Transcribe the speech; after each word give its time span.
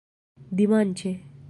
dimanĉe 0.61 1.15